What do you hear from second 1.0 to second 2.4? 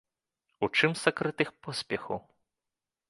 сакрэт іх поспеху?